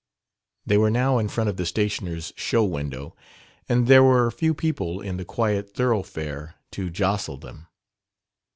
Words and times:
They 0.65 0.77
were 0.79 0.89
now 0.89 1.19
in 1.19 1.27
front 1.27 1.47
of 1.51 1.57
the 1.57 1.65
stationer's 1.67 2.33
show 2.35 2.63
window, 2.63 3.15
and 3.69 3.85
there 3.85 4.01
were 4.03 4.31
few 4.31 4.55
people 4.55 4.99
in 4.99 5.17
the 5.17 5.25
quiet 5.25 5.75
thoroughfare 5.75 6.55
to 6.71 6.89
jostle 6.89 7.37
them. 7.37 7.67